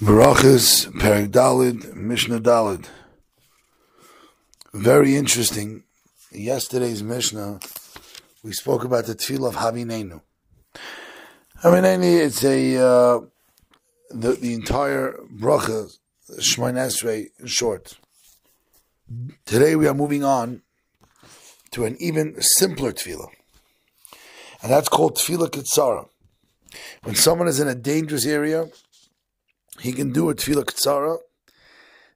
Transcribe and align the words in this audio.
Berachos, 0.00 0.86
Perek 0.92 1.26
Dalid, 1.26 1.96
Mishnah 1.96 2.38
Dalid. 2.38 2.86
Very 4.72 5.16
interesting. 5.16 5.82
Yesterday's 6.30 7.02
Mishnah, 7.02 7.58
we 8.44 8.52
spoke 8.52 8.84
about 8.84 9.06
the 9.06 9.16
Tefillah 9.16 9.48
of 9.48 9.56
Havinenu. 9.56 10.20
Havinenu, 11.64 12.20
it's 12.24 12.44
a, 12.44 12.76
uh, 12.76 13.20
the, 14.10 14.34
the 14.34 14.54
entire 14.54 15.18
bracha, 15.34 15.92
Shemoneh 16.30 16.86
Esrei, 16.86 17.30
in 17.40 17.46
short. 17.48 17.98
Today 19.46 19.74
we 19.74 19.88
are 19.88 19.94
moving 19.94 20.22
on 20.22 20.62
to 21.72 21.84
an 21.84 21.96
even 21.98 22.40
simpler 22.40 22.92
Tefillah. 22.92 23.30
And 24.62 24.70
that's 24.70 24.88
called 24.88 25.16
Tefillah 25.16 25.50
Kitzara. 25.50 26.08
When 27.02 27.16
someone 27.16 27.48
is 27.48 27.58
in 27.58 27.66
a 27.66 27.74
dangerous 27.74 28.26
area, 28.26 28.68
he 29.80 29.92
can 29.92 30.12
do 30.12 30.30
a 30.30 30.34
tefillah 30.34 30.64
ktsara. 30.64 31.18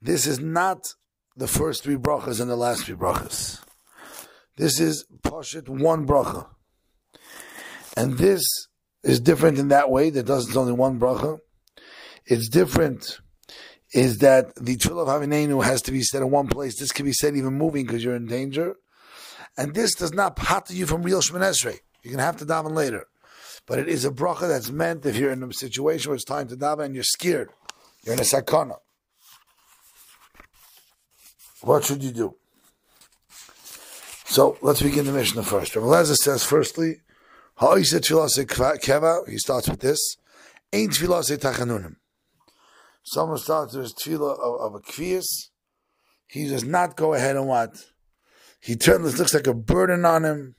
This 0.00 0.26
is 0.26 0.38
not 0.38 0.94
the 1.36 1.48
first 1.48 1.82
three 1.82 1.96
brachas 1.96 2.40
and 2.40 2.50
the 2.50 2.56
last 2.56 2.84
three 2.84 2.94
brachas. 2.94 3.62
This 4.56 4.80
is 4.80 5.04
pashit 5.22 5.68
one 5.68 6.06
bracha, 6.06 6.48
and 7.96 8.16
this 8.18 8.42
is 9.02 9.20
different 9.20 9.58
in 9.58 9.68
that 9.68 9.90
way. 9.90 10.10
That 10.10 10.26
does 10.26 10.56
only 10.56 10.72
one 10.72 10.98
bracha. 10.98 11.38
It's 12.24 12.48
different 12.48 13.20
is 13.92 14.18
that 14.18 14.54
the 14.56 14.76
tefillah 14.76 15.02
of 15.02 15.08
Havinenu 15.08 15.64
has 15.64 15.80
to 15.82 15.92
be 15.92 16.02
said 16.02 16.22
in 16.22 16.30
one 16.30 16.48
place. 16.48 16.78
This 16.78 16.92
can 16.92 17.06
be 17.06 17.12
said 17.12 17.36
even 17.36 17.54
moving 17.54 17.86
because 17.86 18.02
you're 18.02 18.16
in 18.16 18.26
danger, 18.26 18.76
and 19.56 19.74
this 19.74 19.94
does 19.94 20.12
not 20.12 20.36
pat 20.36 20.70
you 20.70 20.86
from 20.86 21.02
real 21.02 21.20
Shemoneh 21.20 21.50
Esrei. 21.50 21.78
You're 22.02 22.12
gonna 22.12 22.24
have 22.24 22.36
to 22.38 22.46
daven 22.46 22.74
later. 22.74 23.06
But 23.66 23.80
it 23.80 23.88
is 23.88 24.04
a 24.04 24.10
bracha 24.10 24.48
that's 24.48 24.70
meant 24.70 25.04
if 25.04 25.16
you're 25.16 25.32
in 25.32 25.42
a 25.42 25.52
situation 25.52 26.10
where 26.10 26.14
it's 26.14 26.24
time 26.24 26.48
to 26.48 26.56
daven 26.56 26.86
and 26.86 26.94
you're 26.94 27.04
scared. 27.04 27.50
You're 28.04 28.14
in 28.14 28.20
a 28.20 28.22
sakana. 28.22 28.76
What 31.62 31.84
should 31.84 32.04
you 32.04 32.12
do? 32.12 32.36
So 34.26 34.56
let's 34.62 34.82
begin 34.82 35.06
the 35.06 35.12
Mishnah 35.12 35.42
first. 35.42 35.74
Rabbi 35.74 35.86
Lezer 35.86 36.16
says, 36.16 36.44
firstly, 36.44 37.00
he 37.58 39.38
starts 39.38 39.68
with 39.68 39.80
this. 39.80 40.16
Someone 43.02 43.38
starts 43.38 43.74
with 43.74 43.82
his 43.84 43.94
tefillah 43.94 44.38
of, 44.38 44.60
of 44.60 44.74
a 44.74 44.80
kvias. 44.80 45.48
He 46.28 46.48
does 46.48 46.64
not 46.64 46.96
go 46.96 47.14
ahead 47.14 47.36
and 47.36 47.48
what? 47.48 47.86
He 48.60 48.76
turns, 48.76 49.18
looks 49.18 49.32
like 49.32 49.46
a 49.46 49.54
burden 49.54 50.04
on 50.04 50.24
him. 50.24 50.56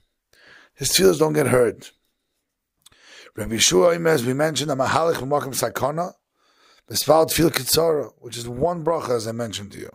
His 0.74 0.90
tefillahs 0.90 1.18
don't 1.18 1.34
get 1.34 1.46
hurt. 1.46 1.92
Rabbi 3.36 3.54
Yehoshua, 3.54 4.06
as 4.06 4.24
we 4.24 4.32
mentioned, 4.32 4.70
a 4.70 4.74
mahalik 4.74 5.14
b'makom 5.14 5.54
sakana, 5.54 6.12
b'sval 6.90 7.26
tefillah 7.26 7.50
kitzara, 7.50 8.12
which 8.18 8.36
is 8.36 8.48
one 8.48 8.84
bracha, 8.84 9.10
as 9.10 9.28
I 9.28 9.32
mentioned 9.32 9.72
to 9.72 9.78
you, 9.78 9.90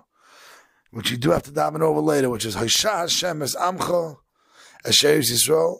which 0.91 1.11
you 1.11 1.17
do 1.17 1.31
have 1.31 1.43
to 1.43 1.51
daven 1.51 1.81
over 1.81 1.99
later, 1.99 2.29
which 2.29 2.45
is 2.45 2.55
Hashem 2.55 2.91
Hashem 2.91 3.41
es 3.41 3.55
amcha, 3.55 4.17
Asher 4.85 5.19
Yisrael. 5.19 5.79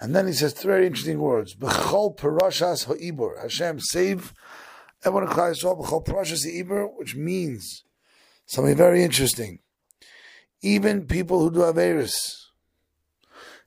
And 0.00 0.14
then 0.14 0.26
he 0.26 0.32
says 0.32 0.52
three 0.52 0.72
very 0.72 0.86
interesting 0.86 1.18
words. 1.18 1.54
B'chol 1.54 2.16
parashas 2.16 2.86
ha'ibur. 2.86 3.40
Hashem, 3.40 3.80
save 3.80 4.34
everyone 5.04 5.28
in 5.28 5.34
Klal 5.34 5.52
Yisrael. 5.52 5.82
B'chol 5.82 6.04
parashas 6.04 6.44
ha'ibur, 6.44 6.88
which 6.96 7.16
means 7.16 7.84
something 8.44 8.76
very 8.76 9.02
interesting. 9.02 9.60
Even 10.62 11.06
people 11.06 11.40
who 11.40 11.50
do 11.50 11.60
Averis, 11.60 12.35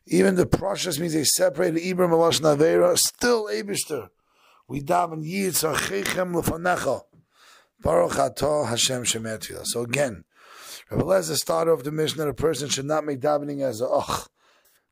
even 0.09 0.35
the 0.35 0.45
process 0.45 0.99
means 0.99 1.13
they 1.13 1.23
separated 1.23 1.81
Ibra 1.81 2.09
Malash 2.09 2.41
Navera, 2.41 2.97
still 2.97 3.45
Abishter. 3.45 4.09
We 4.67 4.81
daven 4.81 5.23
Yitzachechem 5.23 6.33
Lefanecha. 6.33 7.03
Baruch 7.81 8.13
Atah 8.13 8.67
Hashem 8.67 9.03
Shemetila. 9.03 9.65
So 9.65 9.81
again, 9.81 10.25
Rabbi 10.91 11.03
Lezer 11.03 11.35
started 11.35 11.71
off 11.71 11.83
the 11.83 11.91
Mishnah 11.91 12.23
that 12.23 12.29
a 12.29 12.33
person 12.33 12.67
should 12.67 12.85
not 12.85 13.05
make 13.05 13.21
davening 13.21 13.61
as 13.61 13.79
a 13.79 13.87
ugh, 13.87 14.27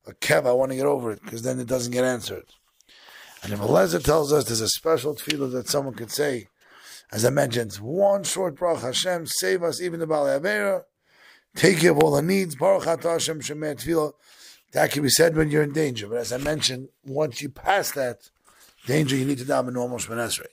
a 0.05 0.13
kev, 0.13 0.45
I 0.47 0.53
want 0.53 0.71
to 0.71 0.77
get 0.77 0.85
over 0.85 1.11
it, 1.11 1.21
because 1.23 1.41
then 1.41 1.59
it 1.59 1.67
doesn't 1.67 1.91
get 1.91 2.05
answered. 2.05 2.45
And 3.43 3.51
Rabbi 3.51 3.65
Lezer 3.65 4.03
tells 4.03 4.31
us 4.31 4.45
there's 4.45 4.61
a 4.61 4.69
special 4.69 5.15
tefillah 5.15 5.51
that 5.53 5.67
someone 5.67 5.95
could 5.95 6.11
say, 6.11 6.47
as 7.11 7.25
I 7.25 7.29
mentioned, 7.29 7.73
one 7.75 8.23
short 8.23 8.55
brach, 8.55 8.81
Hashem, 8.81 9.25
save 9.27 9.63
us, 9.63 9.81
even 9.81 9.99
the 9.99 10.07
Bali 10.07 10.39
Avera, 10.39 10.83
take 11.55 11.79
care 11.79 11.91
of 11.91 11.99
all 11.99 12.11
the 12.11 12.21
needs, 12.21 12.55
Baruch 12.55 12.83
Atah 12.83 13.13
Hashem 13.13 13.41
Shemetila. 13.41 14.13
That 14.73 14.91
can 14.91 15.03
be 15.03 15.09
said 15.09 15.35
when 15.35 15.49
you're 15.49 15.63
in 15.63 15.73
danger. 15.73 16.07
But 16.07 16.17
as 16.17 16.33
I 16.33 16.37
mentioned, 16.37 16.89
once 17.05 17.41
you 17.41 17.49
pass 17.49 17.91
that 17.91 18.29
danger, 18.85 19.15
you 19.15 19.25
need 19.25 19.39
to 19.39 19.45
daven 19.45 19.73
normal 19.73 19.97
Shemon 19.97 20.45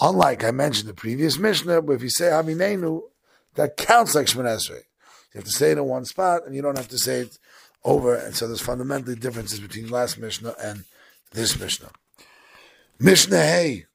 Unlike 0.00 0.44
I 0.44 0.50
mentioned 0.52 0.88
the 0.88 0.94
previous 0.94 1.38
Mishnah, 1.38 1.80
where 1.80 1.96
if 1.96 2.02
you 2.02 2.10
say 2.10 2.26
Havinenu, 2.26 3.02
that 3.54 3.76
counts 3.76 4.14
like 4.14 4.26
Shemon 4.26 4.68
You 4.70 4.76
have 5.34 5.44
to 5.44 5.50
say 5.50 5.72
it 5.72 5.78
in 5.78 5.84
one 5.84 6.04
spot, 6.04 6.46
and 6.46 6.54
you 6.54 6.62
don't 6.62 6.78
have 6.78 6.88
to 6.88 6.98
say 6.98 7.20
it 7.20 7.38
over. 7.84 8.14
And 8.14 8.34
so 8.34 8.46
there's 8.46 8.60
fundamentally 8.60 9.16
differences 9.16 9.60
between 9.60 9.90
last 9.90 10.18
Mishnah 10.18 10.54
and 10.62 10.84
this 11.32 11.58
Mishnah. 11.58 11.90
Mishnah 12.98 13.38
Hey. 13.38 13.86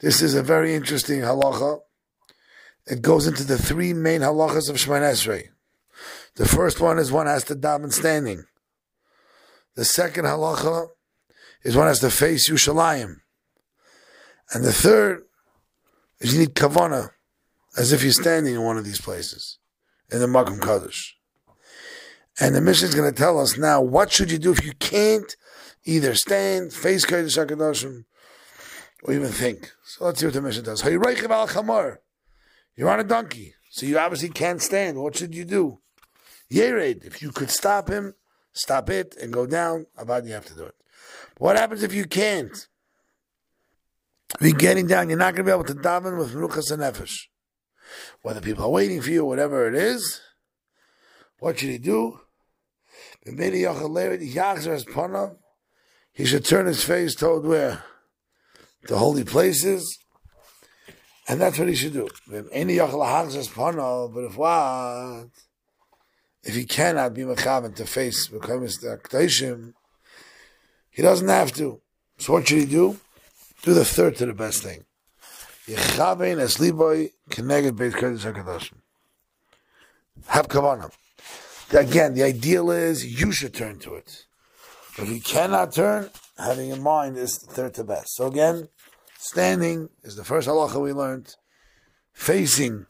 This 0.00 0.20
is 0.20 0.34
a 0.34 0.42
very 0.42 0.74
interesting 0.74 1.20
halacha. 1.20 1.80
It 2.86 3.02
goes 3.02 3.26
into 3.26 3.44
the 3.44 3.58
three 3.58 3.92
main 3.92 4.20
halachas 4.20 4.68
of 4.68 4.76
Shemon 4.76 5.02
Esrei. 5.02 5.48
The 6.36 6.46
first 6.46 6.80
one 6.80 6.98
is 6.98 7.10
one 7.10 7.26
has 7.26 7.44
to 7.44 7.54
daven 7.54 7.92
standing. 7.92 8.44
The 9.74 9.84
second 9.84 10.26
halacha 10.26 10.88
is 11.62 11.76
one 11.76 11.86
has 11.86 12.00
to 12.00 12.10
face 12.10 12.48
Yerushalayim. 12.50 13.16
And 14.52 14.64
the 14.64 14.72
third 14.72 15.22
is 16.20 16.34
you 16.34 16.40
need 16.40 16.54
kavana, 16.54 17.10
as 17.76 17.92
if 17.92 18.02
you're 18.02 18.12
standing 18.12 18.54
in 18.54 18.62
one 18.62 18.76
of 18.76 18.84
these 18.84 19.00
places, 19.00 19.58
in 20.10 20.20
the 20.20 20.26
Makom 20.26 20.60
Kaddish. 20.62 21.16
And 22.38 22.54
the 22.54 22.60
Mishnah 22.60 22.88
is 22.88 22.94
going 22.94 23.10
to 23.10 23.16
tell 23.16 23.40
us 23.40 23.56
now 23.56 23.80
what 23.80 24.12
should 24.12 24.30
you 24.30 24.38
do 24.38 24.52
if 24.52 24.64
you 24.64 24.72
can't 24.74 25.34
either 25.84 26.14
stand, 26.14 26.72
face 26.72 27.06
Kodesh 27.06 27.42
HaKodashim, 27.42 28.04
or 29.04 29.14
even 29.14 29.28
think. 29.28 29.72
So 29.84 30.04
let's 30.04 30.20
see 30.20 30.26
what 30.26 30.34
the 30.34 30.42
Mishnah 30.42 30.62
does. 30.62 30.84
You're 32.76 32.90
on 32.90 33.00
a 33.00 33.04
donkey, 33.04 33.54
so 33.70 33.86
you 33.86 33.98
obviously 33.98 34.28
can't 34.28 34.60
stand. 34.60 34.98
What 34.98 35.16
should 35.16 35.34
you 35.34 35.46
do? 35.46 35.80
Yered, 36.52 37.04
if 37.04 37.20
you 37.22 37.32
could 37.32 37.50
stop 37.50 37.88
him, 37.88 38.14
stop 38.52 38.88
it 38.90 39.16
and 39.20 39.32
go 39.32 39.46
down, 39.46 39.86
Avad, 39.98 40.26
you 40.26 40.32
have 40.32 40.46
to 40.46 40.54
do 40.54 40.64
it. 40.64 40.74
What 41.38 41.56
happens 41.56 41.82
if 41.82 41.92
you 41.92 42.04
can't? 42.04 42.68
You're 44.40 44.52
getting 44.52 44.86
down, 44.86 45.08
you're 45.08 45.18
not 45.18 45.34
going 45.34 45.44
to 45.46 45.50
be 45.50 45.54
able 45.54 45.64
to 45.64 45.74
daven 45.74 46.18
with 46.18 46.34
Ruchas 46.34 46.70
and 46.70 46.82
Nefesh. 46.82 47.14
Whether 48.22 48.40
people 48.40 48.64
are 48.64 48.70
waiting 48.70 49.00
for 49.00 49.10
you, 49.10 49.24
whatever 49.24 49.68
it 49.68 49.74
is, 49.74 50.20
what 51.38 51.58
should 51.58 51.70
he 51.70 51.78
do? 51.78 52.20
He 56.12 56.24
should 56.24 56.44
turn 56.44 56.66
his 56.66 56.84
face 56.84 57.14
toward 57.14 57.44
where? 57.44 57.84
The 58.88 58.98
holy 58.98 59.24
places. 59.24 59.98
And 61.28 61.40
that's 61.40 61.58
what 61.58 61.68
he 61.68 61.74
should 61.74 61.92
do. 61.92 62.08
But 62.28 62.46
if 62.54 64.36
what? 64.36 65.28
He 66.56 66.64
cannot 66.64 67.14
be 67.14 67.22
mechavan 67.22 67.74
to 67.76 67.86
face 67.86 68.28
Mekamis 68.28 68.84
Aktaishim, 68.84 69.74
he 70.90 71.02
doesn't 71.02 71.28
have 71.28 71.52
to. 71.52 71.80
So 72.18 72.32
what 72.32 72.48
should 72.48 72.58
he 72.58 72.66
do? 72.66 72.98
Do 73.62 73.74
the 73.74 73.84
third 73.84 74.16
to 74.16 74.26
the 74.26 74.34
best 74.34 74.62
thing. 74.62 74.84
Yechavein 75.66 76.38
esliboy 76.38 77.10
keneged 77.30 77.76
beit 77.76 77.92
kodesh 77.92 78.24
hakadashim. 78.30 78.78
Have 80.28 80.48
kavanah. 80.48 80.90
Again, 81.72 82.14
the 82.14 82.22
ideal 82.22 82.70
is 82.70 83.04
you 83.20 83.32
should 83.32 83.52
turn 83.52 83.78
to 83.80 83.94
it. 83.94 84.26
If 84.98 85.08
you 85.10 85.20
cannot 85.20 85.72
turn, 85.72 86.10
having 86.38 86.70
in 86.70 86.82
mind 86.82 87.18
is 87.18 87.38
the 87.38 87.52
third 87.52 87.74
to 87.74 87.84
best. 87.84 88.14
So 88.14 88.26
again, 88.26 88.68
standing 89.18 89.90
is 90.02 90.16
the 90.16 90.24
first 90.24 90.48
halacha 90.48 90.80
we 90.80 90.92
learned. 90.92 91.34
Facing 92.12 92.86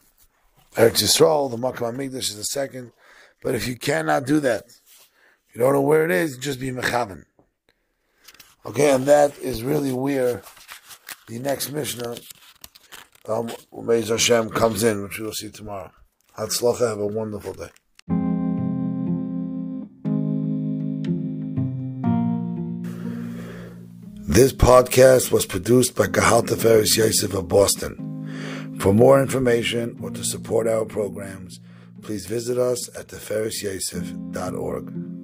Eretz 0.75 1.03
Yisrael, 1.03 1.49
the 1.49 1.57
Makkah 1.57 1.85
Hamikdash 1.85 2.29
is 2.29 2.37
the 2.37 2.43
second. 2.43 2.91
But 3.41 3.55
if 3.55 3.67
you 3.67 3.75
cannot 3.77 4.25
do 4.25 4.39
that, 4.41 4.63
you 5.53 5.61
don't 5.61 5.73
know 5.73 5.81
where 5.81 6.05
it 6.05 6.11
is, 6.11 6.37
just 6.37 6.59
be 6.59 6.71
mechavan. 6.71 7.23
Okay, 8.65 8.91
and 8.91 9.05
that 9.05 9.37
is 9.39 9.63
really 9.63 9.93
where 9.93 10.41
the 11.27 11.39
next 11.39 11.71
Mishnah, 11.71 12.17
um, 13.27 13.47
Umeiz 13.71 14.09
Hashem, 14.09 14.49
comes 14.49 14.83
in, 14.83 15.03
which 15.03 15.19
we 15.19 15.25
will 15.25 15.33
see 15.33 15.49
tomorrow. 15.49 15.91
Hatzlacha, 16.37 16.89
have 16.89 16.99
a 16.99 17.07
wonderful 17.07 17.53
day. 17.53 17.69
This 24.37 24.53
podcast 24.53 25.31
was 25.31 25.45
produced 25.45 25.95
by 25.95 26.05
Kahal 26.07 26.43
Teferis 26.43 26.95
Yosef 26.97 27.33
of 27.33 27.47
Boston. 27.47 28.77
For 28.79 28.93
more 28.93 29.19
information 29.19 29.97
or 29.99 30.11
to 30.11 30.23
support 30.23 30.67
our 30.67 30.85
programs, 30.85 31.59
please 32.07 32.25
visit 32.25 32.57
us 32.57 32.87
at 32.97 33.09
theferrisyosef.org. 33.09 35.16